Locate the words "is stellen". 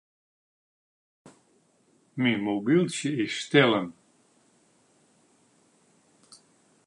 3.23-3.87